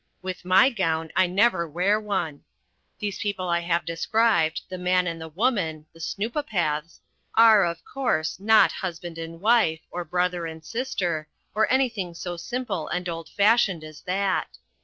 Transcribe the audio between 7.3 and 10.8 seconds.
are, of course, not husband and wife, or brother and